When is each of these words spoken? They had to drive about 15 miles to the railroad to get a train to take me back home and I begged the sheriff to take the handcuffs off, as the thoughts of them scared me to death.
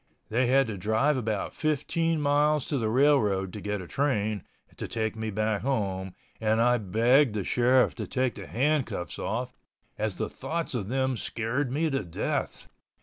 They 0.29 0.47
had 0.47 0.65
to 0.65 0.77
drive 0.79 1.15
about 1.15 1.53
15 1.53 2.19
miles 2.19 2.65
to 2.65 2.79
the 2.79 2.89
railroad 2.89 3.53
to 3.53 3.61
get 3.61 3.83
a 3.83 3.87
train 3.87 4.43
to 4.77 4.87
take 4.87 5.15
me 5.15 5.29
back 5.29 5.61
home 5.61 6.15
and 6.39 6.59
I 6.59 6.79
begged 6.79 7.35
the 7.35 7.43
sheriff 7.43 7.93
to 7.97 8.07
take 8.07 8.33
the 8.33 8.47
handcuffs 8.47 9.19
off, 9.19 9.53
as 9.99 10.15
the 10.15 10.27
thoughts 10.27 10.73
of 10.73 10.87
them 10.89 11.17
scared 11.17 11.71
me 11.71 11.91
to 11.91 12.03
death. 12.03 12.67